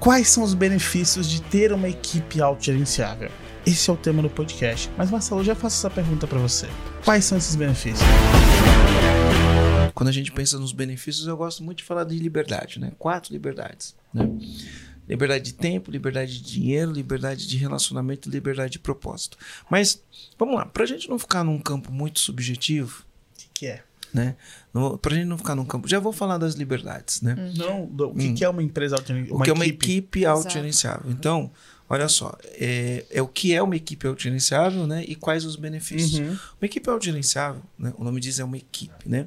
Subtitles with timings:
[0.00, 3.30] Quais são os benefícios de ter uma equipe autogerenciável?
[3.66, 4.90] Esse é o tema do podcast.
[4.98, 6.68] Mas Marcelo, eu já faço essa pergunta para você.
[7.04, 8.06] Quais são esses benefícios?
[9.94, 12.92] Quando a gente pensa nos benefícios, eu gosto muito de falar de liberdade, né?
[12.98, 14.28] Quatro liberdades, né?
[15.08, 19.38] Liberdade de tempo, liberdade de dinheiro, liberdade de relacionamento, liberdade de propósito.
[19.70, 20.02] Mas
[20.38, 23.84] vamos lá, para a gente não ficar num campo muito subjetivo, o que, que, é?
[24.14, 24.36] Né?
[25.02, 27.34] Para a gente não ficar num campo, já vou falar das liberdades, né?
[27.36, 27.52] Hum.
[27.56, 28.34] Não, do, o que, hum.
[28.34, 29.36] que, é uma empresa autogerenciável?
[29.36, 31.10] O que é uma equipe autogerenciável?
[31.10, 31.50] Então,
[31.90, 35.04] olha só, é, é, o que é uma equipe autogerenciável, né?
[35.08, 36.20] E quais os benefícios?
[36.20, 36.38] Uhum.
[36.60, 37.92] Uma equipe autogerenciável, né?
[37.98, 39.26] O nome diz é uma equipe, né?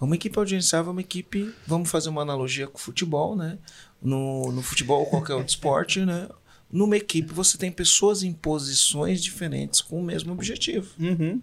[0.00, 3.58] Uma equipe autogerenciável é uma equipe, vamos fazer uma analogia com o futebol, né?
[4.04, 6.28] no, no futebol ou qualquer outro esporte, né?
[6.70, 10.90] Numa equipe você tem pessoas em posições diferentes com o mesmo objetivo.
[10.98, 11.40] Uhum.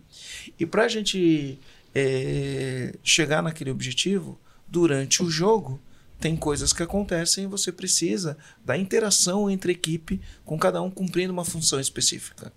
[0.59, 1.57] E para a gente
[1.93, 5.79] é, chegar naquele objetivo, durante o jogo,
[6.19, 11.33] tem coisas que acontecem e você precisa da interação entre equipe, com cada um cumprindo
[11.33, 12.53] uma função específica.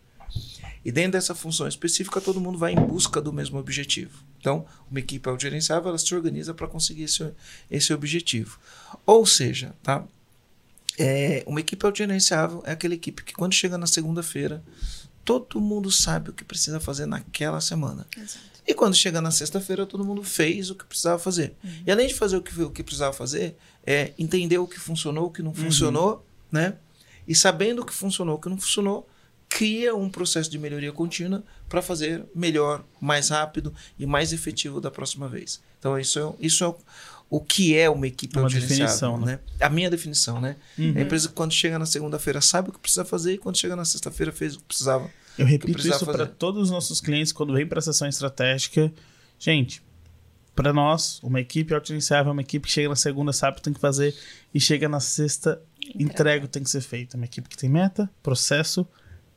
[0.84, 4.22] E dentro dessa função específica, todo mundo vai em busca do mesmo objetivo.
[4.38, 7.32] Então, uma equipe autogerenciável, ela se organiza para conseguir esse,
[7.70, 8.58] esse objetivo.
[9.06, 10.04] Ou seja, tá?
[10.98, 14.62] É, uma equipe autogerenciável é aquela equipe que quando chega na segunda-feira,
[15.24, 18.06] todo mundo sabe o que precisa fazer naquela semana.
[18.14, 18.53] Exato.
[18.66, 21.54] E quando chega na sexta-feira, todo mundo fez o que precisava fazer.
[21.62, 21.82] Uhum.
[21.86, 25.26] E além de fazer o que, o que precisava fazer, é entender o que funcionou,
[25.26, 25.56] o que não uhum.
[25.56, 26.76] funcionou, né?
[27.26, 29.08] E sabendo o que funcionou, o que não funcionou,
[29.48, 34.90] cria um processo de melhoria contínua para fazer melhor, mais rápido e mais efetivo da
[34.90, 35.62] próxima vez.
[35.78, 36.74] Então, isso é, isso é
[37.30, 39.32] o que é uma equipe uma definição, né?
[39.32, 39.40] né?
[39.60, 40.56] A minha definição, né?
[40.78, 40.94] Uhum.
[40.96, 43.84] A empresa, quando chega na segunda-feira, sabe o que precisa fazer e quando chega na
[43.84, 45.10] sexta-feira, fez o que precisava.
[45.38, 48.92] Eu repito isso para todos os nossos clientes quando vem para a sessão estratégica.
[49.38, 49.82] Gente,
[50.54, 53.62] para nós, uma equipe autogerenciável é uma equipe que chega na segunda, sabe o que
[53.62, 54.14] tem que fazer
[54.54, 55.60] e chega na sexta,
[55.94, 57.14] entrega o que tem que ser feito.
[57.14, 58.86] É uma equipe que tem meta, processo,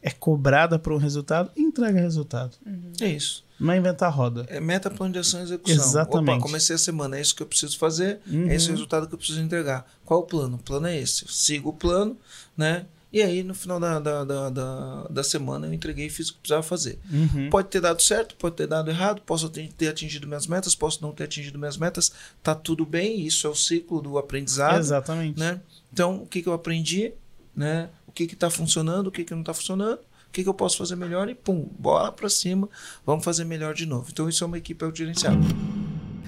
[0.01, 2.55] é cobrada por um resultado e entrega resultado.
[2.65, 2.93] Uhum.
[3.01, 3.43] É isso.
[3.59, 4.45] Não é inventar roda.
[4.47, 5.75] É meta, plano de ação e execução.
[5.75, 6.37] Exatamente.
[6.37, 8.47] Opa, comecei a semana, é isso que eu preciso fazer, uhum.
[8.47, 9.91] é esse o resultado que eu preciso entregar.
[10.05, 10.57] Qual o plano?
[10.57, 11.23] O plano é esse.
[11.23, 12.15] Eu sigo o plano,
[12.55, 12.85] né?
[13.11, 16.33] E aí, no final da, da, da, da, da semana, eu entreguei e fiz o
[16.33, 16.99] que precisava fazer.
[17.09, 17.49] Uhum.
[17.49, 21.13] Pode ter dado certo, pode ter dado errado, posso ter atingido minhas metas, posso não
[21.13, 22.11] ter atingido minhas metas.
[22.43, 24.79] Tá tudo bem, isso é o ciclo do aprendizado.
[24.79, 25.39] Exatamente.
[25.39, 25.61] Né?
[25.91, 27.13] Então, o que, que eu aprendi?
[27.55, 27.89] Né?
[28.25, 30.95] que está funcionando, o que, que não está funcionando, o que, que eu posso fazer
[30.95, 32.67] melhor e pum, bola para cima,
[33.05, 34.07] vamos fazer melhor de novo.
[34.11, 35.41] Então isso é uma equipe autogerenciável.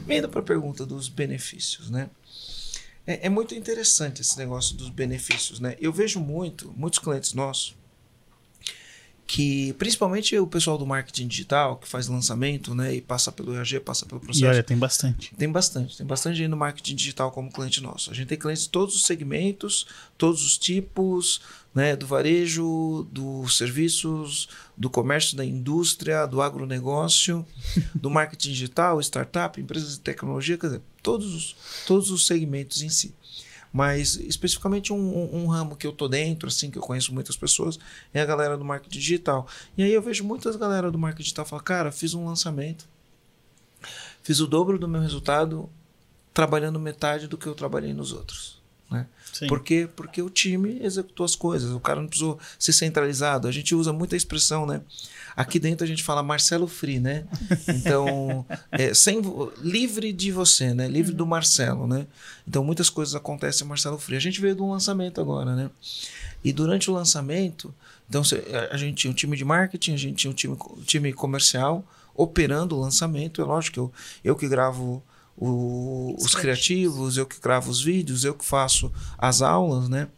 [0.06, 2.10] Vindo para a pergunta dos benefícios, né?
[3.10, 5.76] É, é, muito interessante esse negócio dos benefícios, né?
[5.82, 7.76] Eu vejo muito, muitos clientes nossos,
[9.30, 13.80] que principalmente o pessoal do marketing digital que faz lançamento, né, e passa pelo EAG,
[13.80, 14.44] passa pelo processo.
[14.44, 15.36] E olha, tem bastante.
[15.36, 18.10] Tem bastante, tem bastante gente no marketing digital como cliente nosso.
[18.10, 19.86] A gente tem clientes de todos os segmentos,
[20.18, 21.42] todos os tipos,
[21.76, 27.46] né, do varejo, dos serviços, do comércio, da indústria, do agronegócio,
[27.94, 32.90] do marketing digital, startup, empresas de tecnologia, quer dizer, todos os, todos os segmentos em
[32.90, 33.14] si.
[33.72, 37.78] Mas especificamente um, um, ramo que eu tô dentro, assim, que eu conheço muitas pessoas,
[38.14, 39.48] é a galera do marketing digital.
[39.78, 42.88] E aí eu vejo muitas galera do marketing digital falar, cara, fiz um lançamento,
[44.24, 45.70] fiz o dobro do meu resultado
[46.34, 48.59] trabalhando metade do que eu trabalhei nos outros.
[48.90, 49.06] Né?
[49.48, 49.88] Por quê?
[49.96, 53.48] Porque o time executou as coisas, o cara não precisou ser centralizado.
[53.48, 54.82] A gente usa muita expressão, né?
[55.36, 57.26] Aqui dentro a gente fala Marcelo Free, né?
[57.70, 59.22] Então, é, sem,
[59.62, 60.88] livre de você, né?
[60.88, 61.18] Livre uhum.
[61.18, 62.08] do Marcelo, né?
[62.48, 64.18] Então, muitas coisas acontecem Marcelo Free.
[64.18, 65.70] A gente veio de um lançamento agora, né?
[66.44, 67.74] E durante o lançamento,
[68.08, 68.22] então
[68.72, 71.86] a gente tinha um time de marketing, a gente tinha um time, um time comercial
[72.16, 73.42] operando o lançamento.
[73.42, 75.04] É lógico que eu, eu que gravo
[75.40, 80.10] o, os, criativos, eu que gravo os vídeos, eu que faço as aulas, né?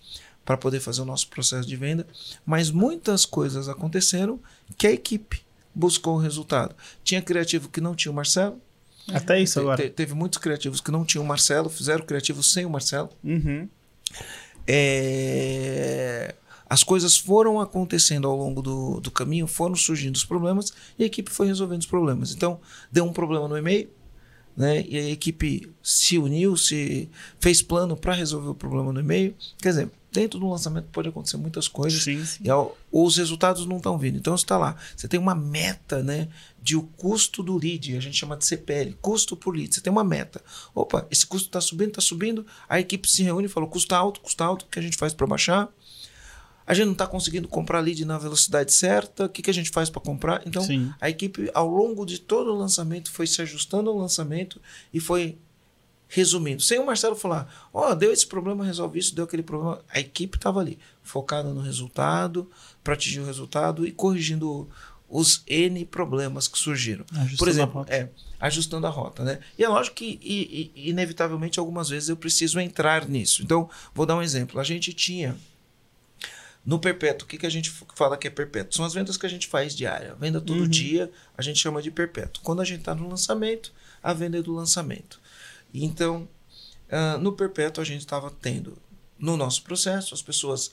[0.44, 2.08] Para poder fazer o nosso processo de venda.
[2.44, 4.40] Mas muitas coisas aconteceram
[4.78, 5.42] que a equipe
[5.74, 6.76] buscou o resultado.
[7.04, 8.60] Tinha criativo que não tinha o Marcelo.
[9.14, 9.84] Até isso agora.
[9.84, 13.10] Te, teve muitos criativos que não tinham o Marcelo, fizeram criativo sem o Marcelo.
[13.24, 13.70] Uhum.
[14.68, 16.36] É,
[16.68, 21.06] as coisas foram acontecendo ao longo do, do caminho, foram surgindo os problemas e a
[21.06, 22.34] equipe foi resolvendo os problemas.
[22.34, 22.60] Então,
[22.92, 23.90] deu um problema no e-mail,
[24.56, 24.86] né?
[24.88, 27.10] E a equipe se uniu, se
[27.40, 29.36] fez plano para resolver o problema no e-mail.
[29.62, 32.44] Quer dizer, dentro do lançamento pode acontecer muitas coisas sim, sim.
[32.44, 34.18] e ao, os resultados não estão vindo.
[34.18, 36.28] Então você está lá, você tem uma meta, né,
[36.62, 39.74] de o custo do lead, a gente chama de CPL, custo por lead.
[39.74, 40.42] Você tem uma meta.
[40.76, 42.46] Opa, esse custo está subindo, está subindo.
[42.68, 45.14] A equipe se reúne e fala, custa alto, custa alto, o que a gente faz
[45.14, 45.70] para baixar?
[46.66, 49.70] A gente não está conseguindo comprar lead na velocidade certa, o que, que a gente
[49.70, 50.42] faz para comprar?
[50.46, 50.92] Então, Sim.
[51.00, 54.62] a equipe, ao longo de todo o lançamento, foi se ajustando ao lançamento
[54.94, 55.38] e foi
[56.08, 59.82] resumindo, sem o Marcelo falar, ó, oh, deu esse problema, resolve isso, deu aquele problema.
[59.88, 62.50] A equipe estava ali, focada no resultado,
[62.84, 64.70] para atingir o resultado e corrigindo
[65.08, 67.06] os N problemas que surgiram.
[67.12, 68.10] Ajustando Por exemplo, é,
[68.42, 69.40] ajustando a rota, né?
[69.58, 73.42] E é lógico que, e, e, inevitavelmente, algumas vezes eu preciso entrar nisso.
[73.42, 74.60] Então, vou dar um exemplo.
[74.60, 75.38] A gente tinha
[76.66, 78.76] no perpétuo, o que, que a gente fala que é perpétuo?
[78.76, 80.16] São as vendas que a gente faz diária.
[80.16, 80.68] Venda todo uhum.
[80.68, 82.44] dia, a gente chama de perpétuo.
[82.44, 85.20] Quando a gente está no lançamento, a venda é do lançamento.
[85.74, 86.28] Então,
[86.90, 88.78] uh, no perpétuo, a gente estava tendo
[89.18, 90.72] no nosso processo, as pessoas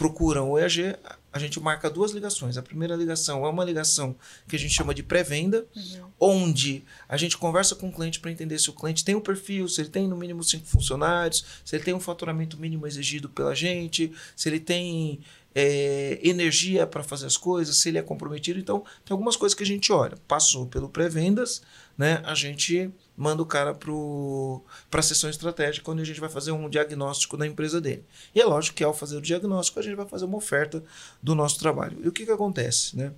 [0.00, 0.96] procuram o EAG,
[1.30, 2.56] a gente marca duas ligações.
[2.56, 4.16] A primeira ligação é uma ligação
[4.48, 6.10] que a gente chama de pré-venda, uhum.
[6.18, 9.20] onde a gente conversa com o cliente para entender se o cliente tem o um
[9.20, 13.28] perfil, se ele tem no mínimo cinco funcionários, se ele tem um faturamento mínimo exigido
[13.28, 15.20] pela gente, se ele tem
[15.54, 18.58] é, energia para fazer as coisas, se ele é comprometido.
[18.58, 20.16] Então, tem algumas coisas que a gente olha.
[20.26, 21.60] Passou pelo pré-vendas,
[21.98, 22.22] né?
[22.24, 26.70] A gente manda o cara para a sessão estratégica, onde a gente vai fazer um
[26.70, 28.02] diagnóstico da empresa dele.
[28.34, 30.82] E é lógico que ao fazer o diagnóstico, a gente vai fazer uma oferta
[31.22, 31.98] do nosso trabalho.
[32.02, 32.96] E o que, que acontece?
[32.96, 33.12] Né?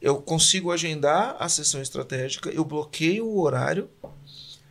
[0.00, 3.90] Eu consigo agendar a sessão estratégica, eu bloqueio o horário.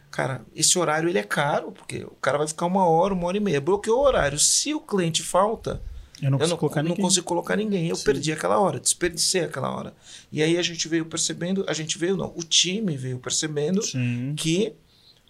[0.10, 3.36] Cara, esse horário ele é caro, porque o cara vai ficar uma hora, uma hora
[3.36, 3.60] e meia.
[3.60, 4.40] Bloqueou o horário.
[4.40, 5.82] Se o cliente falta,
[6.22, 7.06] eu não, consigo, eu não, colocar, não ninguém.
[7.06, 7.88] consigo colocar ninguém.
[7.88, 8.04] Eu Sim.
[8.04, 9.94] perdi aquela hora, desperdicei aquela hora.
[10.32, 14.34] E aí a gente veio percebendo, a gente veio, não, o time veio percebendo Sim.
[14.38, 14.74] que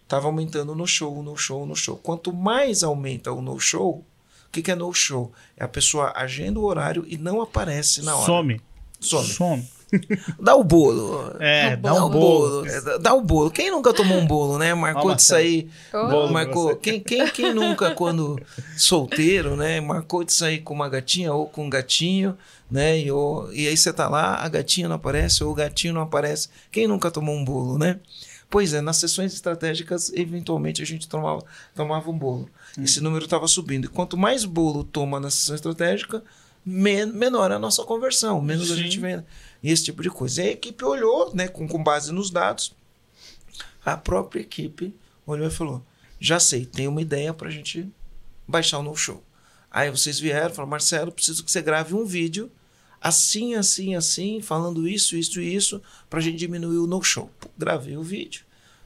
[0.02, 1.96] estava aumentando no show, no show, no show.
[1.96, 4.04] Quanto mais aumenta o no show,
[4.46, 5.32] o que, que é no show?
[5.56, 8.26] É a pessoa agenda o horário e não aparece na hora.
[8.26, 8.60] Some.
[9.00, 9.28] Some.
[9.28, 9.68] Some.
[10.40, 11.36] Dá o bolo.
[11.38, 12.64] É, dá, dá um bolo.
[12.64, 12.98] bolo.
[12.98, 13.50] Dá o bolo.
[13.50, 14.74] Quem nunca tomou um bolo, né?
[14.74, 15.70] Marcou Olha, de sair.
[15.92, 16.28] Oh.
[16.28, 16.74] Marcou.
[16.76, 18.40] Quem, quem, quem nunca, quando
[18.76, 19.80] solteiro, né?
[19.80, 22.36] Marcou de sair com uma gatinha ou com um gatinho,
[22.70, 22.98] né?
[22.98, 26.02] E, ou, e aí você tá lá, a gatinha não aparece ou o gatinho não
[26.02, 26.48] aparece.
[26.70, 28.00] Quem nunca tomou um bolo, né?
[28.48, 31.42] Pois é, nas sessões estratégicas, eventualmente a gente tomava,
[31.74, 32.50] tomava um bolo.
[32.78, 32.84] Hum.
[32.84, 33.86] Esse número estava subindo.
[33.86, 36.22] E quanto mais bolo toma na sessão estratégica,
[36.64, 38.74] men menor a nossa conversão, menos Sim.
[38.74, 39.24] a gente vende
[39.70, 40.42] esse tipo de coisa.
[40.42, 42.74] E a equipe olhou, né, com, com base nos dados,
[43.84, 44.94] a própria equipe
[45.26, 45.84] olhou e falou:
[46.20, 47.88] já sei, tem uma ideia para a gente
[48.46, 49.22] baixar o no show.
[49.70, 52.50] Aí vocês vieram e falaram: Marcelo, preciso que você grave um vídeo
[53.02, 57.28] assim, assim, assim, falando isso, isso e isso, para a gente diminuir o no show.
[57.58, 58.44] Gravei o vídeo.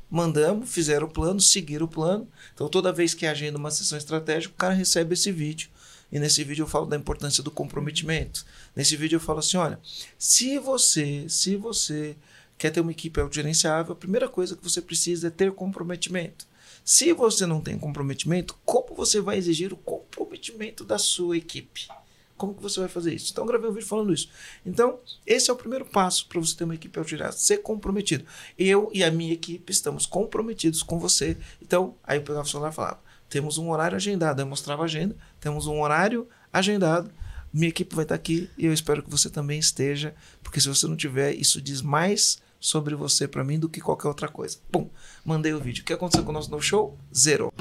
[0.09, 2.27] Mandamos, fizeram o plano, seguiram o plano.
[2.55, 5.69] Então, toda vez que agenda uma sessão estratégica, o cara recebe esse vídeo.
[6.11, 8.45] E nesse vídeo eu falo da importância do comprometimento.
[8.75, 9.81] Nesse vídeo eu falo assim, olha,
[10.19, 12.17] se você, se você
[12.57, 16.47] quer ter uma equipe autogerenciável, a primeira coisa que você precisa é ter comprometimento.
[16.85, 21.89] Se você não tem comprometimento, como você vai exigir o comprometimento da sua equipe?
[22.37, 23.33] Como que você vai fazer isso?
[23.33, 24.29] Então, gravei um vídeo falando isso.
[24.65, 28.25] Então, esse é o primeiro passo para você ter uma equipe autogerenciável, ser comprometido.
[28.59, 31.37] Eu e a minha equipe estamos comprometidos com você.
[31.63, 34.41] Então, aí eu pegava o celular e falava, temos um horário agendado.
[34.41, 37.11] Eu mostrava a agenda, temos um horário agendado.
[37.53, 40.87] Minha equipe vai estar aqui e eu espero que você também esteja, porque se você
[40.87, 44.59] não tiver, isso diz mais sobre você para mim do que qualquer outra coisa.
[44.71, 44.91] Bom,
[45.25, 45.83] mandei o vídeo.
[45.83, 46.99] O que aconteceu com o nosso no show?
[47.15, 47.53] Zero.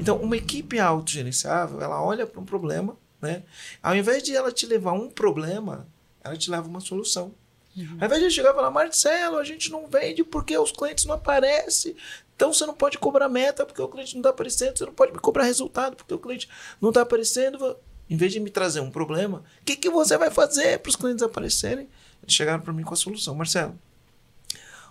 [0.00, 3.42] Então, uma equipe autogerenciável, ela olha para um problema, né?
[3.82, 5.86] Ao invés de ela te levar um problema,
[6.22, 7.34] ela te leva uma solução.
[7.76, 7.98] Uhum.
[8.00, 11.14] Ao invés de chegar e falar, Marcelo, a gente não vende porque os clientes não
[11.14, 11.96] aparecem.
[12.36, 15.12] Então você não pode cobrar meta porque o cliente não está aparecendo, você não pode
[15.12, 16.48] me cobrar resultado porque o cliente
[16.80, 17.76] não está aparecendo.
[18.08, 20.96] Em vez de me trazer um problema, o que, que você vai fazer para os
[20.96, 21.88] clientes aparecerem?
[22.22, 23.34] Eles chegaram para mim com a solução.
[23.34, 23.78] Marcelo,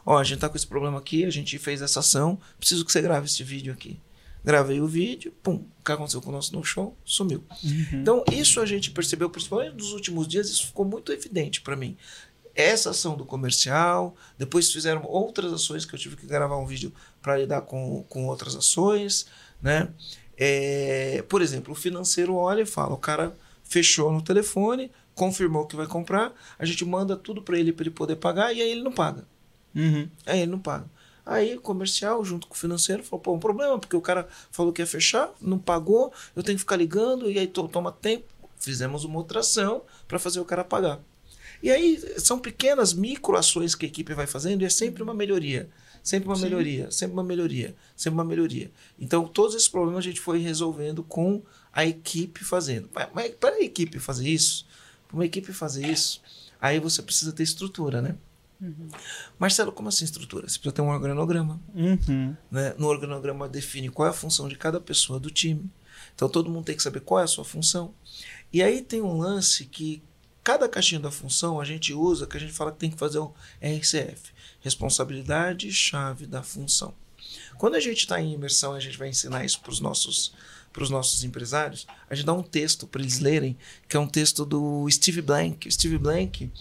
[0.05, 2.91] ó, a gente está com esse problema aqui, a gente fez essa ação, preciso que
[2.91, 3.99] você grave esse vídeo aqui.
[4.43, 6.97] Gravei o vídeo, pum, o que aconteceu com o nosso no show?
[7.05, 7.45] Sumiu.
[7.63, 8.01] Uhum.
[8.01, 11.95] Então, isso a gente percebeu, principalmente nos últimos dias, isso ficou muito evidente para mim
[12.55, 16.93] essa ação do comercial, depois fizeram outras ações que eu tive que gravar um vídeo
[17.21, 19.25] para lidar com, com outras ações,
[19.61, 19.89] né?
[20.37, 25.75] É, por exemplo, o financeiro olha e fala, o cara fechou no telefone, confirmou que
[25.75, 28.83] vai comprar, a gente manda tudo para ele para ele poder pagar e aí ele
[28.83, 29.25] não paga.
[29.75, 30.07] Uhum.
[30.25, 30.85] Aí ele não paga.
[31.25, 34.73] Aí o comercial, junto com o financeiro, falou: pô, um problema, porque o cara falou
[34.73, 38.25] que ia fechar, não pagou, eu tenho que ficar ligando, e aí toma tempo.
[38.59, 40.99] Fizemos uma outra ação para fazer o cara pagar.
[41.63, 45.69] E aí são pequenas microações que a equipe vai fazendo e é sempre uma melhoria.
[46.03, 46.43] Sempre uma Sim.
[46.43, 48.69] melhoria, sempre uma melhoria, sempre uma melhoria.
[48.99, 51.41] Então, todos esses problemas a gente foi resolvendo com
[51.71, 52.89] a equipe fazendo.
[53.13, 54.67] Mas para a equipe fazer isso,
[55.07, 56.21] para uma equipe fazer isso,
[56.59, 58.17] aí você precisa ter estrutura, né?
[58.59, 58.89] Uhum.
[59.39, 60.49] Marcelo, como assim estrutura?
[60.49, 61.61] Você precisa ter um organograma.
[61.73, 62.35] Uhum.
[62.51, 62.75] Né?
[62.77, 65.71] No organograma define qual é a função de cada pessoa do time.
[66.13, 67.93] Então todo mundo tem que saber qual é a sua função.
[68.51, 70.03] E aí tem um lance que
[70.43, 73.19] Cada caixinha da função a gente usa, que a gente fala que tem que fazer
[73.19, 73.31] um
[73.61, 76.93] RCF, responsabilidade chave da função.
[77.57, 80.33] Quando a gente está em imersão, a gente vai ensinar isso para os nossos
[80.73, 83.55] para os nossos empresários, a gente dá um texto para eles lerem,
[83.87, 85.67] que é um texto do Steve Blank.
[85.67, 86.51] O Steve Blank,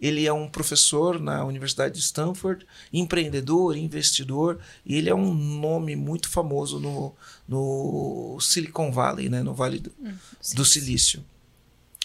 [0.00, 5.94] ele é um professor na Universidade de Stanford, empreendedor, investidor, e ele é um nome
[5.94, 7.14] muito famoso no,
[7.46, 9.40] no Silicon Valley, né?
[9.40, 10.14] no Vale do, hum,
[10.54, 11.24] do Silício.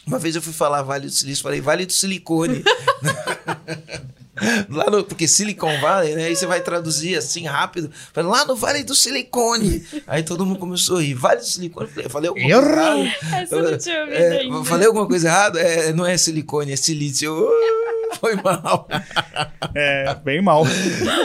[0.06, 2.64] Uma vez eu fui falar Vale do Silício, falei Vale do Silicone.
[4.70, 6.26] lá no, porque Silicon Valley, né?
[6.26, 7.90] Aí você vai traduzir assim rápido.
[8.14, 9.86] Falei, lá no Vale do Silicone.
[10.06, 11.14] Aí todo mundo começou a rir.
[11.14, 11.90] Vale do Silicone.
[11.96, 13.42] Eu falei alguma coisa errada.
[13.42, 15.60] Essa não tinha é, falei alguma coisa errada?
[15.60, 17.36] É, não é silicone, é silício.
[18.06, 18.88] Uh, foi mal.
[19.74, 20.64] É, bem mal.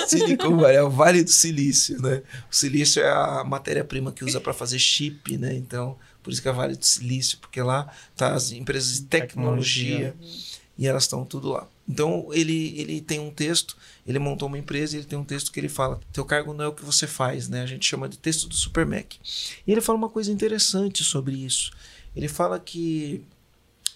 [0.08, 2.22] Silicon Valley é o Vale do Silício, né?
[2.50, 5.54] O silício é a matéria-prima que usa para fazer chip, né?
[5.54, 10.12] Então, por isso que é Vale do Silício, porque lá tá as empresas de tecnologia,
[10.12, 10.54] tecnologia.
[10.78, 11.66] e elas estão tudo lá.
[11.88, 15.50] Então ele, ele tem um texto, ele montou uma empresa e ele tem um texto
[15.50, 17.62] que ele fala: teu cargo não é o que você faz, né?
[17.62, 19.14] A gente chama de texto do Super Mac.
[19.66, 21.72] E ele fala uma coisa interessante sobre isso.
[22.14, 23.24] Ele fala que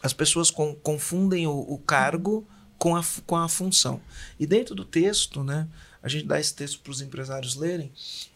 [0.03, 2.47] as pessoas com, confundem o, o, cargo
[2.79, 4.01] com a, com a função.
[4.39, 5.69] E dentro do texto, né?
[6.03, 7.91] A gente dá esse texto para os empresários lerem.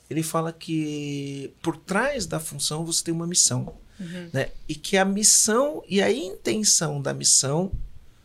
[0.09, 3.75] Ele fala que por trás da função você tem uma missão.
[4.01, 4.31] Uhum.
[4.33, 4.51] Né?
[4.69, 7.73] E que a missão e a intenção da missão,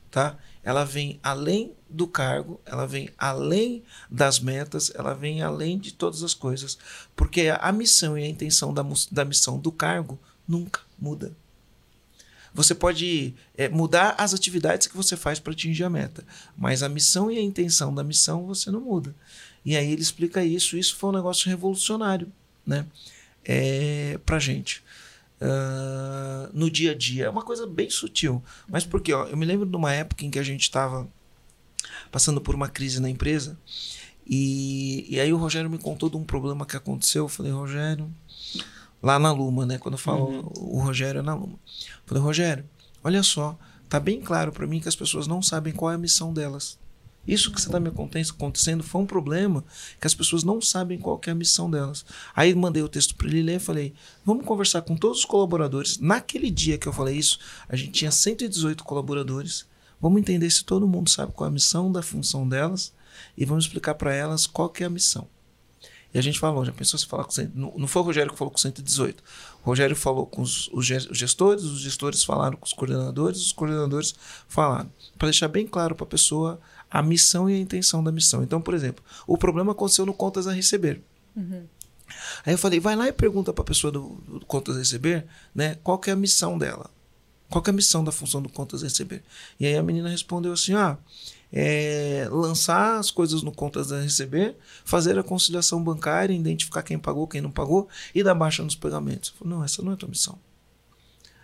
[0.09, 0.37] tá?
[0.63, 6.23] ela vem além do cargo, ela vem além das metas, ela vem além de todas
[6.23, 6.77] as coisas.
[7.15, 11.35] Porque a missão e a intenção da, da missão do cargo nunca muda.
[12.53, 16.23] Você pode é, mudar as atividades que você faz para atingir a meta,
[16.55, 19.13] mas a missão e a intenção da missão você não muda.
[19.65, 20.77] E aí ele explica isso.
[20.77, 22.31] Isso foi um negócio revolucionário,
[22.65, 22.85] né?
[23.45, 24.83] É, para gente
[25.43, 27.25] uh, no dia a dia.
[27.25, 28.41] É uma coisa bem sutil.
[28.67, 31.07] Mas porque, ó, eu me lembro de uma época em que a gente estava
[32.11, 33.57] passando por uma crise na empresa.
[34.25, 37.25] E, e aí o Rogério me contou de um problema que aconteceu.
[37.25, 38.09] Eu falei, Rogério,
[39.01, 39.77] lá na Luma, né?
[39.77, 40.51] Quando eu falo uhum.
[40.55, 41.59] o Rogério é na Luma.
[41.65, 42.65] Eu falei, Rogério,
[43.03, 43.57] olha só,
[43.89, 46.79] tá bem claro para mim que as pessoas não sabem qual é a missão delas.
[47.27, 49.63] Isso que você está me acontecendo foi um problema
[49.99, 52.05] que as pessoas não sabem qual é a missão delas.
[52.35, 53.93] Aí mandei o texto para ele ler e falei:
[54.25, 55.97] vamos conversar com todos os colaboradores.
[55.99, 57.39] Naquele dia que eu falei isso,
[57.69, 59.65] a gente tinha 118 colaboradores.
[60.01, 62.93] Vamos entender se todo mundo sabe qual é a missão da função delas
[63.37, 65.27] e vamos explicar para elas qual que é a missão.
[66.13, 67.31] E a gente falou, já pensou se falar com.
[67.55, 69.23] Não foi o Rogério que falou com 118.
[69.63, 74.13] O Rogério falou com os, os gestores, os gestores falaram com os coordenadores, os coordenadores
[74.47, 74.91] falaram.
[75.17, 76.59] Para deixar bem claro para a pessoa
[76.93, 78.43] a missão e a intenção da missão.
[78.43, 81.01] Então, por exemplo, o problema aconteceu no contas a receber.
[81.35, 81.63] Uhum.
[82.45, 85.25] Aí eu falei, vai lá e pergunta para a pessoa do, do, contas a receber,
[85.55, 86.91] né, qual que é a missão dela?
[87.49, 89.23] Qual que é a missão da função do contas a receber?
[89.59, 90.99] E aí a menina respondeu assim, ah,
[91.51, 97.27] é lançar as coisas no contas a receber, fazer a conciliação bancária, identificar quem pagou,
[97.27, 99.29] quem não pagou e dar baixa nos pagamentos.
[99.31, 100.37] Eu falei, não, essa não é a tua missão.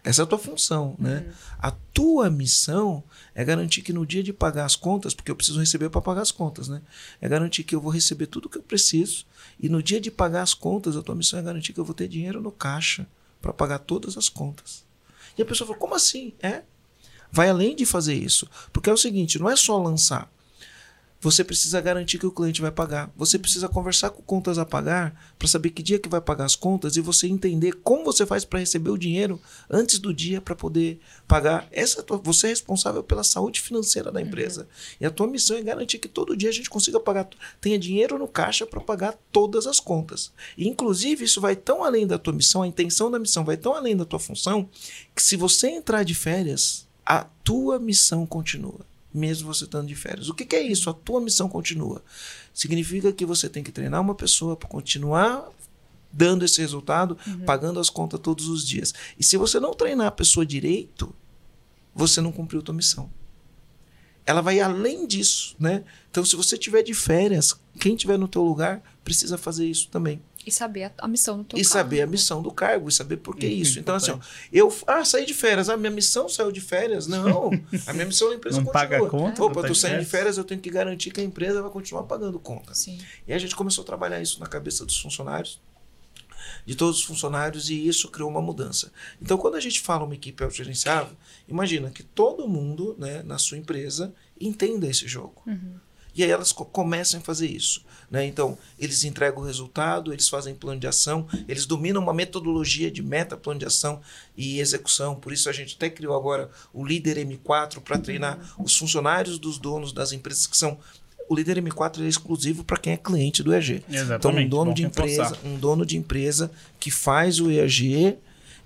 [0.03, 1.25] Essa é a tua função, né?
[1.25, 1.33] Uhum.
[1.59, 3.03] A tua missão
[3.35, 6.21] é garantir que no dia de pagar as contas, porque eu preciso receber para pagar
[6.21, 6.81] as contas, né?
[7.21, 9.25] É garantir que eu vou receber tudo que eu preciso
[9.59, 11.95] e no dia de pagar as contas, a tua missão é garantir que eu vou
[11.95, 13.05] ter dinheiro no caixa
[13.41, 14.85] para pagar todas as contas.
[15.37, 16.63] E a pessoa fala: "Como assim?" É.
[17.31, 20.31] Vai além de fazer isso, porque é o seguinte, não é só lançar
[21.21, 23.11] você precisa garantir que o cliente vai pagar.
[23.17, 26.55] Você precisa conversar com contas a pagar para saber que dia que vai pagar as
[26.55, 30.55] contas e você entender como você faz para receber o dinheiro antes do dia para
[30.55, 31.67] poder pagar.
[31.71, 34.61] Essa é tua, você é responsável pela saúde financeira da empresa.
[34.61, 34.67] Uhum.
[35.01, 37.27] E a tua missão é garantir que todo dia a gente consiga pagar,
[37.59, 40.31] tenha dinheiro no caixa para pagar todas as contas.
[40.57, 43.73] E, inclusive, isso vai tão além da tua missão, a intenção da missão vai tão
[43.73, 44.69] além da tua função,
[45.13, 50.29] que se você entrar de férias, a tua missão continua mesmo você estando de férias.
[50.29, 50.89] O que, que, é isso?
[50.89, 52.03] A tua missão continua.
[52.53, 55.49] Significa que você tem que treinar uma pessoa para continuar
[56.11, 57.45] dando esse resultado, uhum.
[57.45, 58.93] pagando as contas todos os dias.
[59.17, 61.13] E se você não treinar a pessoa direito,
[61.93, 63.09] você não cumpriu a tua missão.
[64.25, 65.83] Ela vai além disso, né?
[66.09, 70.21] Então, se você tiver de férias, quem tiver no teu lugar precisa fazer isso também.
[70.45, 71.73] E saber a, a missão do teu E cargo.
[71.73, 73.79] saber a missão do cargo, e saber por que isso.
[73.79, 74.19] Então, assim, ó,
[74.51, 75.69] eu ah, saí de férias.
[75.69, 77.05] A minha missão saiu de férias.
[77.07, 77.51] Não,
[77.85, 78.87] a minha missão da empresa não continua.
[78.87, 79.43] paga conta.
[79.43, 82.03] Opa, eu tô saindo de férias, eu tenho que garantir que a empresa vai continuar
[82.03, 82.73] pagando conta.
[82.73, 82.97] Sim.
[83.27, 85.59] E a gente começou a trabalhar isso na cabeça dos funcionários,
[86.65, 88.91] de todos os funcionários, e isso criou uma mudança.
[89.21, 91.15] Então, quando a gente fala uma equipe autogerenciável,
[91.47, 95.41] imagina que todo mundo né, na sua empresa entenda esse jogo.
[95.45, 95.75] Uhum.
[96.19, 97.81] E aí elas co começam a fazer isso.
[98.11, 98.25] Né?
[98.25, 103.01] Então, eles entregam o resultado, eles fazem plano de ação, eles dominam uma metodologia de
[103.01, 104.01] meta, plano de ação
[104.35, 105.15] e execução.
[105.15, 109.57] Por isso a gente até criou agora o Líder M4 para treinar os funcionários dos
[109.57, 110.77] donos das empresas que são
[111.29, 113.83] o líder M4 é exclusivo para quem é cliente do EAG.
[113.87, 114.15] Exatamente.
[114.17, 115.47] Então, um dono Bom de empresa, reforçar.
[115.47, 118.17] um dono de empresa que faz o EAG,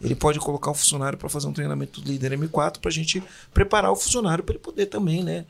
[0.01, 3.21] ele pode colocar um funcionário para fazer um treinamento do líder M4 para a gente
[3.53, 5.45] preparar o funcionário para ele poder também, né,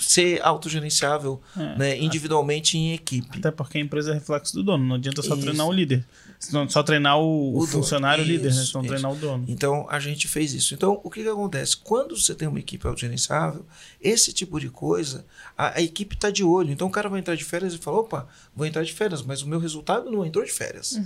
[0.00, 1.76] ser autogerenciável, É.
[1.78, 3.38] né, individualmente em equipe.
[3.38, 4.84] Até porque a empresa é reflexo do dono.
[4.84, 5.42] Não adianta só Isso.
[5.42, 6.04] treinar o líder.
[6.38, 7.66] Senão, Só treinar o, o O dono.
[7.68, 8.60] funcionário líder, né?
[8.62, 8.88] Isso, Senão isso.
[8.92, 9.44] treinar o dono.
[9.46, 10.74] Então a gente fez isso.
[10.74, 11.76] Então o que, que acontece?
[11.76, 13.64] Quando você tem uma equipe autogerenciável,
[14.00, 15.24] esse tipo de coisa,
[15.56, 16.72] a, a equipe está de olho.
[16.72, 19.42] Então o cara vai entrar de férias e fala: opa, vou entrar de férias, mas
[19.42, 20.98] o meu resultado não entrou de férias.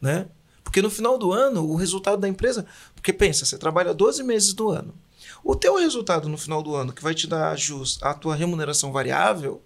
[0.00, 0.26] Né?
[0.64, 2.64] Porque no final do ano, o resultado da empresa.
[2.94, 4.94] Porque pensa, você trabalha 12 meses do ano.
[5.44, 8.92] O teu resultado no final do ano, que vai te dar jus a tua remuneração
[8.92, 9.62] variável,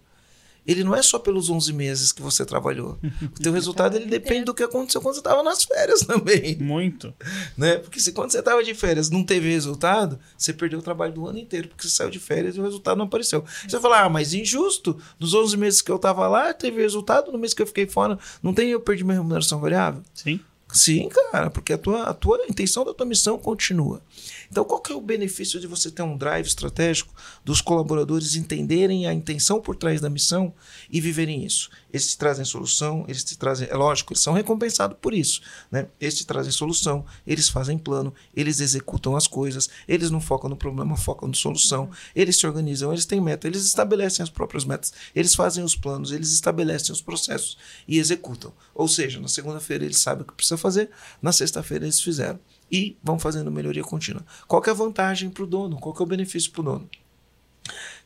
[0.67, 2.99] ele não é só pelos 11 meses que você trabalhou.
[3.23, 7.13] O teu resultado ele depende do que aconteceu quando você estava nas férias também Muito.
[7.57, 7.77] né?
[7.77, 11.27] Porque se quando você estava de férias não teve resultado, você perdeu o trabalho do
[11.27, 13.45] ano inteiro, porque você saiu de férias e o resultado não apareceu.
[13.63, 17.31] Você vai falar, ah, mas injusto, nos 11 meses que eu estava lá, teve resultado,
[17.31, 20.03] no mês que eu fiquei fora, não tem eu perdi minha remuneração variável?
[20.15, 20.41] Sim.
[20.73, 24.03] Sim, cara, porque a tua, a tua a intenção da tua missão continua.
[24.51, 29.07] Então, qual que é o benefício de você ter um drive estratégico dos colaboradores entenderem
[29.07, 30.55] a intenção por trás da missão
[30.91, 31.71] e viverem isso?
[31.93, 35.87] Eles te trazem solução, eles te trazem, é lógico, eles são recompensados por isso, né?
[36.01, 40.57] Eles te trazem solução, eles fazem plano, eles executam as coisas, eles não focam no
[40.57, 44.93] problema, focam na solução, eles se organizam, eles têm meta, eles estabelecem as próprias metas,
[45.15, 48.53] eles fazem os planos, eles estabelecem os processos e executam.
[48.75, 50.91] Ou seja, na segunda-feira eles sabem o que precisa fazer,
[51.23, 54.25] na sexta-feira eles fizeram e vão fazendo melhoria contínua.
[54.47, 55.79] Qual que é a vantagem para o dono?
[55.79, 56.91] Qual que é o benefício para o dono?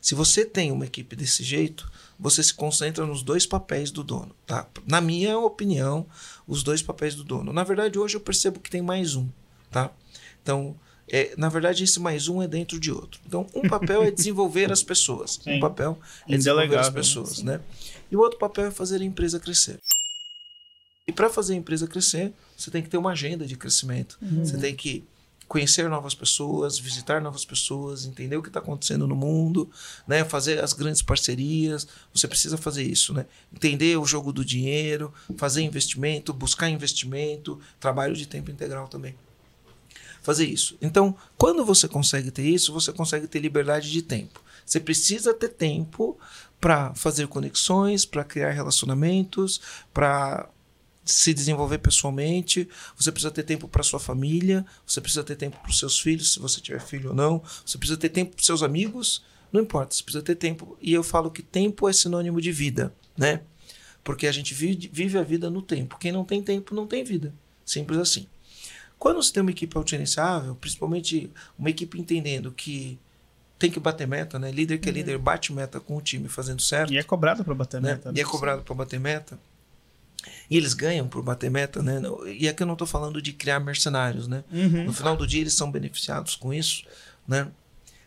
[0.01, 4.33] Se você tem uma equipe desse jeito, você se concentra nos dois papéis do dono,
[4.45, 4.67] tá?
[4.87, 6.05] Na minha opinião,
[6.47, 7.51] os dois papéis do dono.
[7.51, 9.27] Na verdade, hoje eu percebo que tem mais um,
[9.69, 9.91] tá?
[10.41, 10.75] Então,
[11.11, 13.19] é, na verdade, esse mais um é dentro de outro.
[13.25, 15.39] Então, um papel é desenvolver as pessoas.
[15.43, 15.57] Sim.
[15.57, 16.93] Um papel é desenvolver as né?
[16.93, 17.59] pessoas, né?
[18.11, 19.79] E o outro papel é fazer a empresa crescer.
[21.09, 24.19] E para fazer a empresa crescer, você tem que ter uma agenda de crescimento.
[24.45, 25.03] Você tem que
[25.47, 29.67] conhecer novas pessoas, visitar novas pessoas, entender o que está acontecendo no mundo,
[30.07, 30.23] né?
[30.23, 31.87] fazer as grandes parcerias.
[32.13, 33.25] Você precisa fazer isso, né?
[33.51, 39.15] entender o jogo do dinheiro, fazer investimento, buscar investimento, trabalho de tempo integral também.
[40.21, 40.77] Fazer isso.
[40.79, 44.43] Então, quando você consegue ter isso, você consegue ter liberdade de tempo.
[44.63, 46.15] Você precisa ter tempo
[46.61, 49.59] para fazer conexões, para criar relacionamentos,
[49.91, 50.47] para
[51.09, 55.69] se desenvolver pessoalmente, você precisa ter tempo para sua família, você precisa ter tempo para
[55.69, 58.63] os seus filhos, se você tiver filho ou não, você precisa ter tempo para seus
[58.63, 60.77] amigos, não importa, você precisa ter tempo.
[60.81, 63.41] E eu falo que tempo é sinônimo de vida, né?
[64.03, 65.97] Porque a gente vive, vive a vida no tempo.
[65.99, 67.33] Quem não tem tempo não tem vida.
[67.65, 68.27] Simples assim.
[68.97, 72.99] Quando você tem uma equipe autogerenciável, principalmente uma equipe entendendo que
[73.57, 74.51] tem que bater meta, né?
[74.51, 77.53] Líder que é líder bate meta com o time fazendo certo E é cobrado para
[77.53, 77.91] bater né?
[77.91, 78.11] meta.
[78.15, 79.37] E é cobrado para bater meta.
[80.49, 82.01] E eles ganham por bater meta, né?
[82.27, 84.43] E aqui eu não estou falando de criar mercenários, né?
[84.51, 84.85] Uhum.
[84.85, 86.83] No final do dia eles são beneficiados com isso,
[87.27, 87.47] né?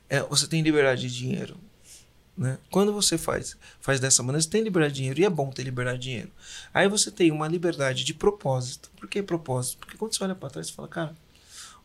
[0.09, 1.57] É, você tem liberdade de dinheiro,
[2.37, 2.59] né?
[2.70, 5.62] Quando você faz faz dessa maneira, você tem liberdade de dinheiro e é bom ter
[5.62, 6.31] liberdade de dinheiro.
[6.72, 8.90] Aí você tem uma liberdade de propósito.
[8.96, 9.79] Por que propósito?
[9.79, 11.16] Porque quando você olha para trás, você fala, cara,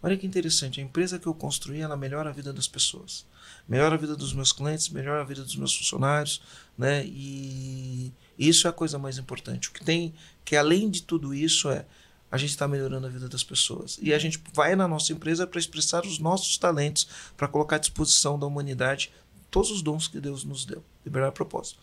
[0.02, 3.26] olha que interessante, a empresa que eu construí, ela melhora a vida das pessoas.
[3.68, 6.42] Melhora a vida dos meus clientes, melhora a vida dos meus funcionários,
[6.78, 7.06] né?
[7.06, 9.70] E isso é a coisa mais importante.
[9.70, 10.14] O que tem,
[10.46, 11.86] que além de tudo isso é
[12.30, 13.98] a gente está melhorando a vida das pessoas.
[14.02, 17.80] E a gente vai na nossa empresa para expressar os nossos talentos, para colocar à
[17.80, 19.12] disposição da humanidade
[19.50, 20.84] todos os dons que Deus nos deu.
[21.06, 21.80] Liberdade de propósito.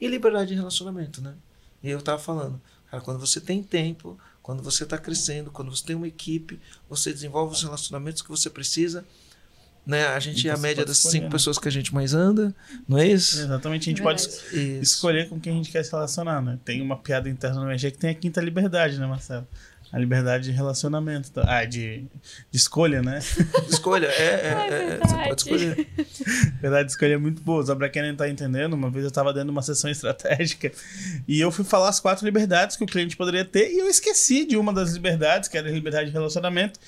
[0.00, 1.34] E liberdade de relacionamento, né?
[1.82, 5.84] E eu estava falando, cara, quando você tem tempo, quando você está crescendo, quando você
[5.84, 9.04] tem uma equipe, você desenvolve os relacionamentos que você precisa.
[9.86, 10.06] Né?
[10.06, 11.30] A gente E é a média das escolher, cinco né?
[11.30, 12.54] pessoas que a gente mais anda,
[12.86, 13.40] não é isso?
[13.40, 14.56] Exatamente, a gente É pode verdade.
[14.80, 14.82] Isso.
[14.94, 16.58] escolher com quem a gente quer se relacionar, né?
[16.64, 19.46] Tem uma piada interna no EG que tem a quinta liberdade, né, Marcelo?
[19.90, 21.30] A liberdade de relacionamento.
[21.30, 21.42] tá?
[21.48, 22.00] Ah, de,
[22.50, 23.20] de escolha, né?
[23.70, 25.88] Escolha, é, é, É é, você pode escolher.
[26.60, 27.64] Verdade de escolha é muito boa.
[27.64, 30.70] Só pra quem não tá entendendo, uma vez eu tava dentro de uma sessão estratégica
[31.26, 34.44] e eu fui falar as quatro liberdades que o cliente poderia ter e eu esqueci
[34.44, 36.78] de uma das liberdades, que era a liberdade de relacionamento.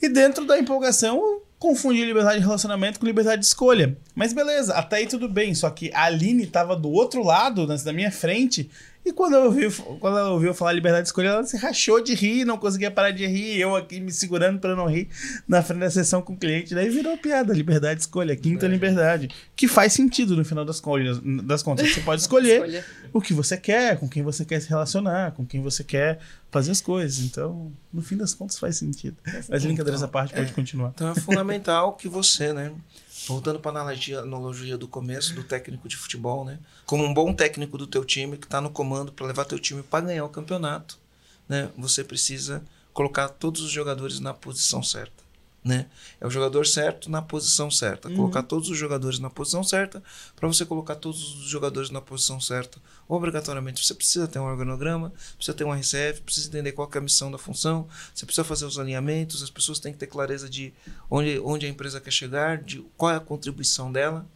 [0.00, 3.96] E dentro da empolgação, eu confundi liberdade de relacionamento com liberdade de escolha.
[4.14, 5.54] Mas beleza, até aí tudo bem.
[5.54, 8.70] Só que a Aline tava do outro lado, na minha frente.
[9.04, 12.14] E quando, eu ouvi, quando ela ouviu falar liberdade de escolha, ela se rachou de
[12.14, 13.60] rir, não conseguia parar de rir.
[13.60, 15.08] Eu aqui me segurando para não rir
[15.46, 16.74] na frente da sessão com o cliente.
[16.74, 19.28] Daí virou piada, liberdade de escolha, quinta liberdade.
[19.54, 21.92] Que faz sentido no final das, contas, das contas.
[21.92, 22.84] Você pode escolher Escolha.
[23.12, 26.18] o que você quer, com quem você quer se relacionar, com quem você quer
[26.50, 27.18] fazer as coisas.
[27.20, 29.16] Então, no fim das contas, faz sentido.
[29.50, 30.92] Mas brincadeiras à parte, pode continuar.
[30.94, 32.72] Então é fundamental que você, né?
[33.26, 36.58] Voltando para a analogia analogia, do começo do técnico de futebol, né?
[36.84, 39.82] Como um bom técnico do teu time que está no comando para levar teu time
[39.82, 40.98] para ganhar o campeonato,
[41.48, 41.70] né?
[41.78, 45.23] Você precisa colocar todos os jogadores na posição certa.
[45.64, 45.86] Né?
[46.20, 48.08] É o jogador certo na posição certa.
[48.08, 48.16] Uhum.
[48.16, 50.02] Colocar todos os jogadores na posição certa.
[50.36, 55.10] Para você colocar todos os jogadores na posição certa, obrigatoriamente você precisa ter um organograma,
[55.36, 58.66] precisa ter um RCF, precisa entender qual é a missão da função, você precisa fazer
[58.66, 60.74] os alinhamentos, as pessoas têm que ter clareza de
[61.10, 64.26] onde, onde a empresa quer chegar, de qual é a contribuição dela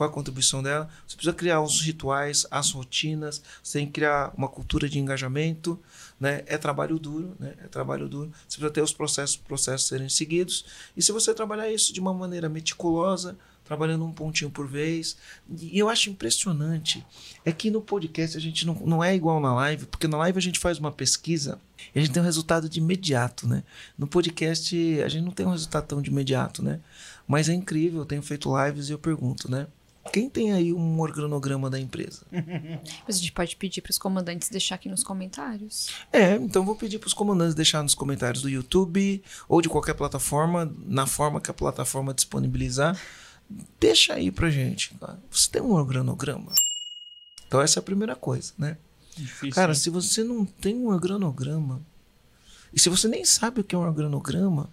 [0.00, 0.88] qual a contribuição dela.
[1.06, 5.78] Você precisa criar os rituais, as rotinas, você tem que criar uma cultura de engajamento,
[6.18, 6.42] né?
[6.46, 7.54] É trabalho duro, né?
[7.62, 8.32] É trabalho duro.
[8.48, 10.64] Você precisa ter os processos, processos serem seguidos.
[10.96, 15.18] E se você trabalhar isso de uma maneira meticulosa, trabalhando um pontinho por vez.
[15.48, 17.06] E eu acho impressionante
[17.44, 20.38] é que no podcast a gente não, não é igual na live, porque na live
[20.38, 21.60] a gente faz uma pesquisa
[21.94, 23.62] e a gente tem um resultado de imediato, né?
[23.98, 26.80] No podcast a gente não tem um resultado tão de imediato, né?
[27.28, 29.66] Mas é incrível, eu tenho feito lives e eu pergunto, né?
[30.12, 32.22] Quem tem aí um organograma da empresa?
[33.06, 35.88] Mas a gente pode pedir para os comandantes deixar aqui nos comentários.
[36.12, 39.94] É, então vou pedir para os comandantes deixar nos comentários do YouTube ou de qualquer
[39.94, 42.98] plataforma, na forma que a plataforma disponibilizar.
[43.78, 44.96] Deixa aí pra gente.
[45.30, 46.52] Você tem um organograma?
[47.46, 48.78] Então essa é a primeira coisa, né?
[49.16, 49.78] Difícil, cara, hein?
[49.78, 51.82] se você não tem um organograma,
[52.72, 54.68] e se você nem sabe o que é um organograma,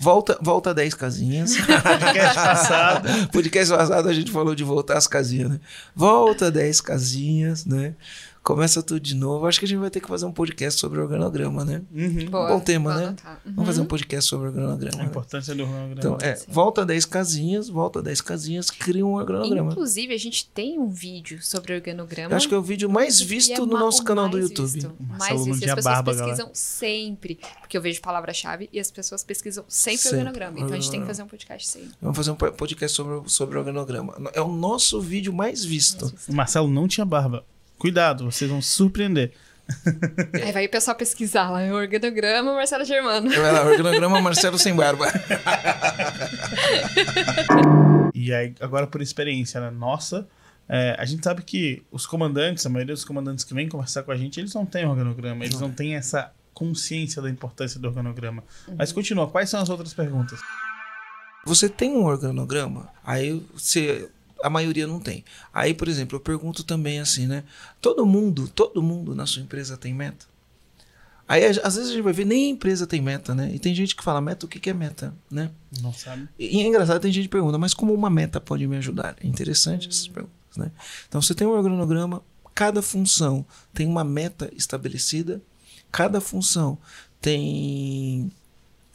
[0.00, 1.56] volta, volta 10 casinhas.
[1.56, 3.28] Podcast passado.
[3.32, 5.60] Podcast passado a gente falou de voltar as casinhas, né?
[5.94, 7.94] Volta 10 casinhas, né?
[8.42, 9.46] Começa tudo de novo.
[9.46, 11.82] Acho que a gente vai ter que fazer um podcast sobre organograma, né?
[11.92, 12.26] Uhum.
[12.30, 13.06] Boa, Bom tema, né?
[13.08, 13.52] Uhum.
[13.54, 15.02] Vamos fazer um podcast sobre organograma.
[15.02, 15.94] A importância do organograma.
[15.98, 19.72] Então, é, volta 10 casinhas, volta 10 casinhas, cria um organograma.
[19.72, 22.32] Inclusive, a gente tem um vídeo sobre organograma.
[22.32, 24.72] Eu acho que é o vídeo mais visto é no nosso canal do YouTube.
[24.72, 24.94] Visto.
[24.98, 25.64] Mais visto.
[25.64, 26.54] E as pessoas barba, pesquisam galera.
[26.54, 27.40] sempre.
[27.60, 30.18] Porque eu vejo palavra-chave e as pessoas pesquisam sempre, sempre.
[30.18, 30.58] organograma.
[30.58, 31.90] Então, a gente tem que fazer um podcast sempre.
[32.00, 34.14] Vamos fazer um podcast sobre, sobre organograma.
[34.32, 36.12] É o nosso vídeo mais visto.
[36.28, 37.44] O Marcelo não tinha barba.
[37.78, 39.32] Cuidado, vocês vão se surpreender.
[40.42, 43.30] Aí vai o pessoal pesquisar lá, organograma Marcelo Germano.
[43.30, 45.06] Vai lá, organograma Marcelo sem barba.
[48.14, 49.70] e aí, agora por experiência, né?
[49.70, 50.26] Nossa,
[50.68, 54.10] é, a gente sabe que os comandantes, a maioria dos comandantes que vêm conversar com
[54.10, 58.42] a gente, eles não têm organograma, eles não têm essa consciência da importância do organograma.
[58.66, 58.76] Uhum.
[58.78, 60.40] Mas continua, quais são as outras perguntas?
[61.46, 62.88] Você tem um organograma?
[63.04, 64.08] Aí você
[64.42, 65.24] a maioria não tem.
[65.52, 67.44] Aí, por exemplo, eu pergunto também assim, né?
[67.80, 70.26] Todo mundo, todo mundo na sua empresa tem meta?
[71.28, 73.50] Aí, às vezes a gente vai ver, nem a empresa tem meta, né?
[73.54, 75.50] E tem gente que fala, meta, o que é meta, né?
[75.82, 76.26] Não sabe.
[76.38, 79.14] E, é engraçado, tem gente que pergunta, mas como uma meta pode me ajudar?
[79.22, 79.90] É interessante hum.
[79.90, 80.72] essas perguntas, né?
[81.06, 82.22] Então, você tem um organograma,
[82.54, 85.42] cada função tem uma meta estabelecida,
[85.92, 86.78] cada função
[87.20, 88.32] tem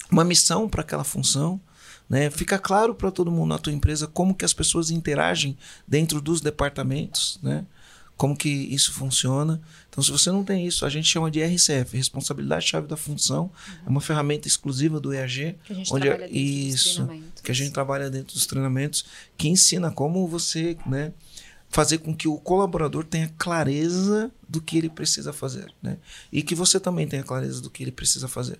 [0.09, 1.61] uma missão para aquela função,
[2.09, 2.29] né?
[2.29, 6.41] Fica claro para todo mundo na tua empresa como que as pessoas interagem dentro dos
[6.41, 7.65] departamentos, né?
[8.15, 9.61] como que isso funciona.
[9.89, 13.43] Então, se você não tem isso, a gente chama de RCF, responsabilidade chave da função.
[13.43, 13.75] Uhum.
[13.85, 17.07] É uma ferramenta exclusiva do EAG, que a gente onde é, isso,
[17.43, 19.05] que a gente trabalha dentro dos treinamentos,
[19.37, 21.11] que ensina como você, né,
[21.69, 25.97] fazer com que o colaborador tenha clareza do que ele precisa fazer, né?
[26.31, 28.59] E que você também tenha clareza do que ele precisa fazer.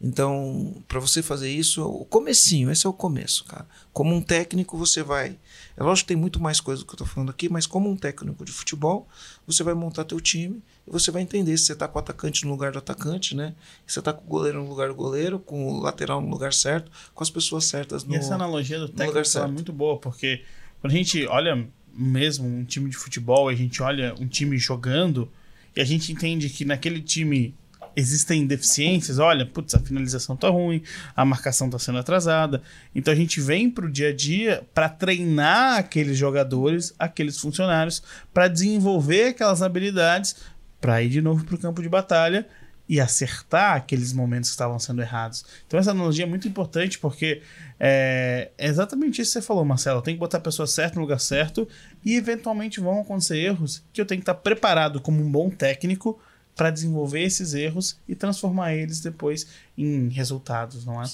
[0.00, 3.66] Então, para você fazer isso, o comecinho, esse é o começo, cara.
[3.92, 5.36] Como um técnico, você vai.
[5.76, 7.90] É lógico que tem muito mais coisa do que eu estou falando aqui, mas como
[7.90, 9.08] um técnico de futebol,
[9.44, 12.44] você vai montar teu time e você vai entender se você está com o atacante
[12.44, 13.56] no lugar do atacante, né?
[13.86, 16.52] Se você está com o goleiro no lugar do goleiro, com o lateral no lugar
[16.52, 20.44] certo, com as pessoas certas no E essa analogia do técnico é muito boa, porque
[20.80, 25.28] quando a gente olha mesmo um time de futebol, a gente olha um time jogando
[25.74, 27.52] e a gente entende que naquele time
[27.96, 30.82] existem deficiências, olha, putz, a finalização tá ruim,
[31.14, 32.62] a marcação tá sendo atrasada.
[32.94, 38.48] Então a gente vem pro dia a dia para treinar aqueles jogadores, aqueles funcionários, para
[38.48, 40.36] desenvolver aquelas habilidades
[40.80, 42.46] para ir de novo pro campo de batalha
[42.88, 45.44] e acertar aqueles momentos que estavam sendo errados.
[45.66, 47.42] Então essa analogia é muito importante porque
[47.78, 50.00] é, é exatamente isso que você falou, Marcelo.
[50.00, 51.68] Tem que botar a pessoa certa no lugar certo
[52.04, 56.18] e eventualmente vão acontecer erros que eu tenho que estar preparado como um bom técnico
[56.58, 59.46] para desenvolver esses erros e transformar eles depois
[59.78, 61.06] em resultados, não é?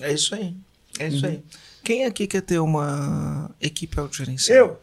[0.00, 0.56] É isso aí.
[0.98, 1.30] É isso uhum.
[1.30, 1.44] aí.
[1.84, 4.76] Quem aqui quer ter uma equipe autogerenciável?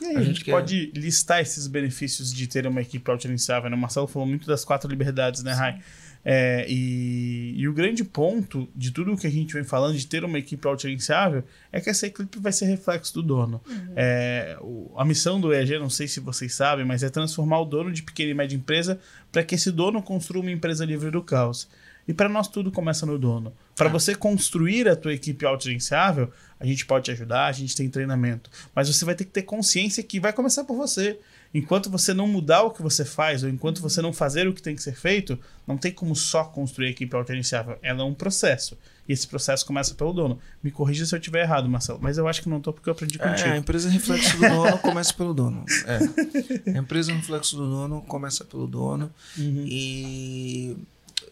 [0.00, 0.16] Eu!
[0.16, 3.68] a gente pode listar esses benefícios de ter uma equipe autogerenciável.
[3.68, 3.74] Né?
[3.74, 5.80] O Marcelo falou muito das quatro liberdades, né, Rai?
[6.24, 10.24] É, e, e, o grande ponto de tudo que a gente vem falando de ter
[10.24, 13.60] uma equipe autogerenciável é que essa equipe vai ser reflexo do dono.
[13.68, 13.92] Uhum.
[13.96, 17.64] É, o, a missão do EAG, não sei se vocês sabem, mas é transformar o
[17.64, 19.00] dono de pequena e média empresa
[19.32, 21.68] para que esse dono construa uma empresa livre do caos.
[22.06, 23.52] E para nós tudo começa no dono.
[23.76, 23.92] Para ah.
[23.92, 28.50] você construir a tua equipe autogerenciável, a gente pode te ajudar, a gente tem treinamento.
[28.74, 31.18] Mas você vai ter que ter consciência que vai começar por você.
[31.54, 34.62] Enquanto você não mudar o que você faz, ou enquanto você não fazer o que
[34.62, 37.78] tem que ser feito, não tem como só construir a equipe autogerenciável.
[37.82, 38.78] Ela é um processo.
[39.06, 40.38] E esse processo começa pelo dono.
[40.62, 41.98] Me corrija se eu estiver errado, Marcelo.
[42.00, 43.48] Mas eu acho que não estou porque eu aprendi é, contigo.
[43.48, 45.64] É, a empresa reflexo do dono começa pelo dono.
[45.86, 46.70] É.
[46.70, 49.12] A empresa reflexo do dono começa pelo dono.
[49.36, 49.64] Uhum.
[49.66, 50.76] E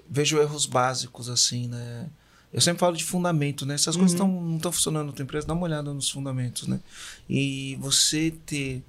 [0.09, 2.07] vejo erros básicos, assim, né?
[2.53, 3.79] Eu sempre falo de fundamento, né?
[3.79, 4.03] Se as uhum.
[4.03, 6.81] coisas tão, não estão funcionando na tua empresa, dá uma olhada nos fundamentos, né?
[7.29, 8.83] E você ter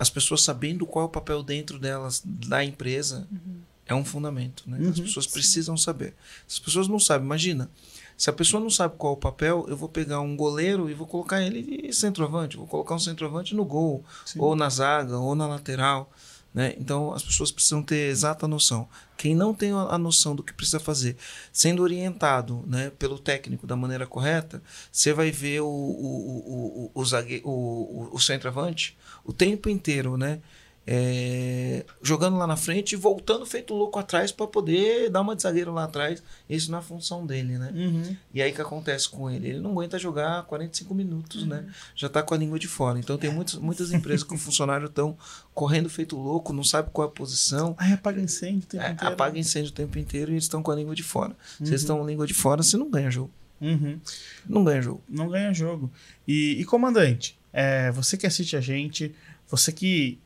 [0.00, 3.60] as pessoas sabendo qual é o papel dentro delas, da empresa, uhum.
[3.84, 4.78] é um fundamento, né?
[4.88, 5.04] As uhum.
[5.04, 6.14] pessoas precisam saber.
[6.48, 7.70] Se as pessoas não sabem, imagina,
[8.16, 10.94] se a pessoa não sabe qual é o papel, eu vou pegar um goleiro e
[10.94, 14.38] vou colocar ele de centroavante, vou colocar um centroavante no gol, Sim.
[14.40, 16.10] ou na zaga, ou na lateral.
[16.52, 16.74] Né?
[16.78, 18.88] Então as pessoas precisam ter exata noção.
[19.16, 21.16] Quem não tem a noção do que precisa fazer,
[21.52, 27.02] sendo orientado né, pelo técnico da maneira correta, você vai ver o, o, o, o,
[27.02, 30.40] o, o, o centroavante o tempo inteiro, né?
[30.86, 35.42] É, jogando lá na frente e voltando feito louco atrás para poder dar uma de
[35.42, 36.22] zagueiro lá atrás.
[36.48, 37.70] Isso na é função dele, né?
[37.74, 38.16] Uhum.
[38.34, 39.50] E aí o que acontece com ele?
[39.50, 41.58] Ele não aguenta jogar 45 minutos, né?
[41.58, 41.62] uhum.
[41.62, 41.72] né?
[41.94, 42.98] Já tá com a língua de fora.
[42.98, 45.16] Então tem muitas, muitas empresas que o funcionário estão
[45.54, 47.74] correndo feito louco, não sabe qual é a posição.
[47.78, 49.14] Aí apaga incêndio o tempo é, inteiro.
[49.14, 51.36] Apaga incêndio o tempo inteiro e eles estão com a língua de fora.
[51.60, 51.66] Uhum.
[51.66, 53.30] Se eles estão com a língua de fora, você não ganha jogo.
[53.60, 54.00] Uhum.
[54.48, 55.02] Não ganha jogo.
[55.08, 55.90] Não ganha jogo.
[56.26, 59.14] E, e comandante, é, você que assiste a gente,
[59.46, 60.18] você que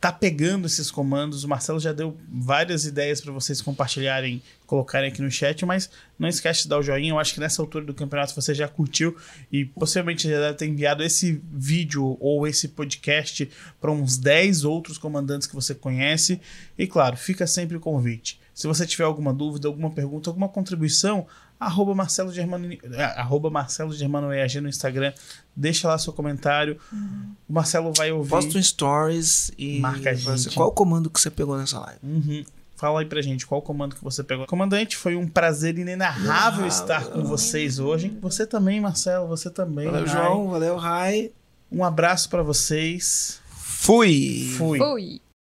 [0.00, 1.44] tá pegando esses comandos.
[1.44, 6.26] O Marcelo já deu várias ideias para vocês compartilharem, colocarem aqui no chat, mas não
[6.26, 7.10] esquece de dar o joinha.
[7.10, 9.14] Eu acho que nessa altura do campeonato você já curtiu
[9.52, 14.96] e possivelmente já deve ter enviado esse vídeo ou esse podcast para uns 10 outros
[14.96, 16.40] comandantes que você conhece.
[16.78, 18.40] E claro, fica sempre o convite.
[18.54, 21.26] Se você tiver alguma dúvida, alguma pergunta, alguma contribuição,
[21.60, 25.12] arroba Marcelo Germano, é, arroba Marcelo Germano EAG no Instagram.
[25.54, 26.80] Deixa lá seu comentário.
[26.90, 27.34] Uhum.
[27.46, 28.30] O Marcelo vai ouvir.
[28.30, 30.54] Posta um stories e marca a gente.
[30.54, 32.00] Qual o comando que você pegou nessa live?
[32.02, 32.44] Uhum.
[32.76, 34.46] Fala aí pra gente qual o comando que você pegou.
[34.46, 38.16] Comandante, foi um prazer inenarrável ah, estar com vocês hoje.
[38.22, 39.84] Você também, Marcelo, você também.
[39.84, 40.16] Valeu, Rai.
[40.16, 40.48] João.
[40.48, 41.30] Valeu, Rai.
[41.70, 43.38] Um abraço para vocês.
[43.50, 44.54] Fui.
[44.56, 44.78] Fui.
[44.78, 45.29] Fui.